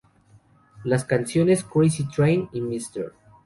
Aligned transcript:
Las 0.83 1.05
canciones 1.05 1.63
"Crazy 1.63 2.05
Train" 2.05 2.49
y 2.53 2.61
"Mr. 2.61 3.13